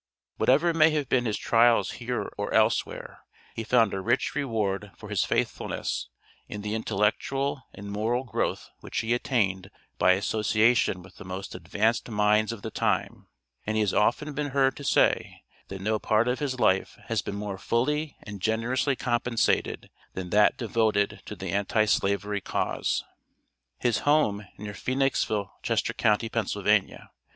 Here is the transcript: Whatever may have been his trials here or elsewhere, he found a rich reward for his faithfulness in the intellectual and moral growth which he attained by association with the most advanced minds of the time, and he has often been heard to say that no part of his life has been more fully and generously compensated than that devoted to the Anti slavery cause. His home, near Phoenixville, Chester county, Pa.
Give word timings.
Whatever 0.37 0.73
may 0.73 0.89
have 0.89 1.07
been 1.09 1.25
his 1.25 1.37
trials 1.37 1.91
here 2.01 2.33
or 2.35 2.51
elsewhere, 2.55 3.19
he 3.53 3.63
found 3.63 3.93
a 3.93 4.01
rich 4.01 4.33
reward 4.33 4.89
for 4.97 5.09
his 5.09 5.23
faithfulness 5.23 6.09
in 6.47 6.63
the 6.63 6.73
intellectual 6.73 7.67
and 7.75 7.91
moral 7.91 8.23
growth 8.23 8.71
which 8.79 9.01
he 9.01 9.13
attained 9.13 9.69
by 9.99 10.13
association 10.13 11.03
with 11.03 11.17
the 11.17 11.23
most 11.23 11.53
advanced 11.53 12.09
minds 12.09 12.51
of 12.51 12.63
the 12.63 12.71
time, 12.71 13.27
and 13.63 13.77
he 13.77 13.81
has 13.81 13.93
often 13.93 14.33
been 14.33 14.47
heard 14.47 14.75
to 14.77 14.83
say 14.83 15.43
that 15.67 15.81
no 15.81 15.99
part 15.99 16.27
of 16.27 16.39
his 16.39 16.59
life 16.59 16.97
has 17.05 17.21
been 17.21 17.35
more 17.35 17.59
fully 17.59 18.17
and 18.23 18.41
generously 18.41 18.95
compensated 18.95 19.91
than 20.15 20.31
that 20.31 20.57
devoted 20.57 21.21
to 21.27 21.35
the 21.35 21.51
Anti 21.51 21.85
slavery 21.85 22.41
cause. 22.41 23.03
His 23.77 23.99
home, 23.99 24.47
near 24.57 24.73
Phoenixville, 24.73 25.51
Chester 25.61 25.93
county, 25.93 26.27
Pa. 26.27 26.43